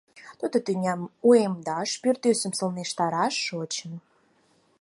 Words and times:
Тудо 0.39 0.57
тӱням 0.65 1.01
уэмдаш, 1.27 1.89
пӱртӱсым 2.01 2.51
сылнештараш 2.57 3.35
шочын. 3.47 3.93